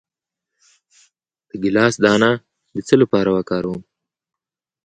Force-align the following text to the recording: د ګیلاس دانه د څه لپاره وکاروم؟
د 1.49 1.51
ګیلاس 1.63 1.95
دانه 2.03 2.31
د 2.73 2.77
څه 2.87 2.95
لپاره 3.01 3.29
وکاروم؟ 3.31 3.81